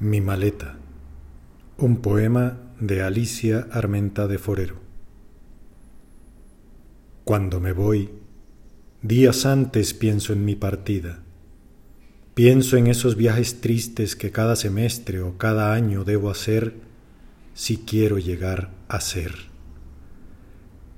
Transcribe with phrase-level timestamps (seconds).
[0.00, 0.74] Mi maleta.
[1.78, 4.80] Un poema de Alicia Armenta de Forero.
[7.22, 8.10] Cuando me voy,
[9.02, 11.20] días antes pienso en mi partida.
[12.34, 16.74] Pienso en esos viajes tristes que cada semestre o cada año debo hacer
[17.54, 19.32] si quiero llegar a ser.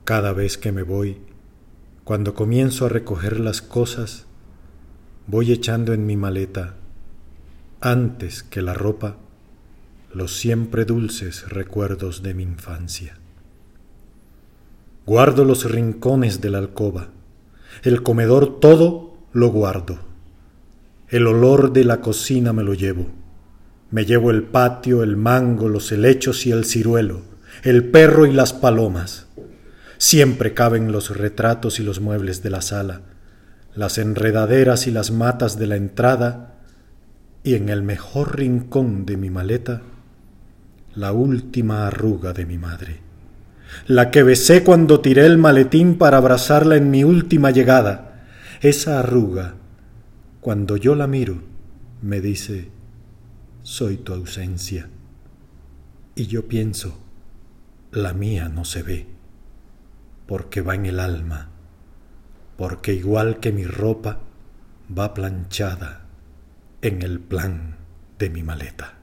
[0.04, 1.18] Cada vez que me voy,
[2.02, 4.24] cuando comienzo a recoger las cosas,
[5.26, 6.76] voy echando en mi maleta
[7.80, 9.16] antes que la ropa,
[10.12, 13.18] los siempre dulces recuerdos de mi infancia.
[15.04, 17.10] Guardo los rincones de la alcoba,
[17.82, 19.98] el comedor todo lo guardo,
[21.08, 23.06] el olor de la cocina me lo llevo,
[23.90, 27.22] me llevo el patio, el mango, los helechos y el ciruelo,
[27.62, 29.26] el perro y las palomas.
[29.98, 33.02] Siempre caben los retratos y los muebles de la sala,
[33.74, 36.55] las enredaderas y las matas de la entrada,
[37.46, 39.82] y en el mejor rincón de mi maleta
[40.96, 42.98] la última arruga de mi madre,
[43.86, 48.24] la que besé cuando tiré el maletín para abrazarla en mi última llegada.
[48.62, 49.54] Esa arruga,
[50.40, 51.40] cuando yo la miro,
[52.02, 52.68] me dice,
[53.62, 54.88] soy tu ausencia.
[56.16, 56.98] Y yo pienso,
[57.92, 59.06] la mía no se ve,
[60.26, 61.50] porque va en el alma,
[62.56, 64.18] porque igual que mi ropa,
[64.90, 66.05] va planchada
[66.82, 67.76] en el plan
[68.18, 68.98] de mi maleta.